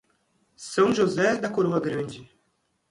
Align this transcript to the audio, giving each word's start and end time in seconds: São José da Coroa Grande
São 0.55 0.91
José 0.95 1.35
da 1.35 1.47
Coroa 1.47 1.79
Grande 1.79 2.27